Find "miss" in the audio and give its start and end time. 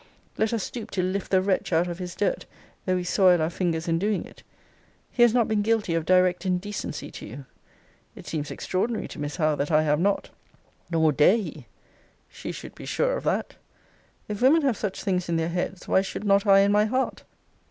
9.19-9.35